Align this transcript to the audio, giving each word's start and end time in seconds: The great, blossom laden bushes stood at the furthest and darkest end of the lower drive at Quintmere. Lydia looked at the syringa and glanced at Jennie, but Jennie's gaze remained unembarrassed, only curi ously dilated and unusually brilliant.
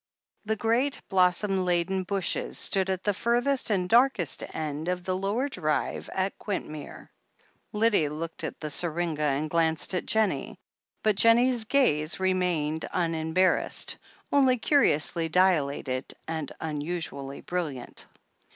The 0.45 0.55
great, 0.55 0.99
blossom 1.09 1.63
laden 1.63 2.01
bushes 2.01 2.57
stood 2.57 2.89
at 2.89 3.03
the 3.03 3.13
furthest 3.13 3.69
and 3.69 3.87
darkest 3.87 4.43
end 4.51 4.87
of 4.87 5.03
the 5.03 5.15
lower 5.15 5.47
drive 5.47 6.09
at 6.11 6.39
Quintmere. 6.39 7.11
Lydia 7.71 8.09
looked 8.09 8.43
at 8.43 8.59
the 8.59 8.71
syringa 8.71 9.21
and 9.21 9.47
glanced 9.47 9.93
at 9.93 10.07
Jennie, 10.07 10.57
but 11.03 11.17
Jennie's 11.17 11.65
gaze 11.65 12.19
remained 12.19 12.83
unembarrassed, 12.91 13.99
only 14.31 14.57
curi 14.57 14.95
ously 14.95 15.29
dilated 15.29 16.15
and 16.27 16.51
unusually 16.59 17.41
brilliant. 17.41 18.07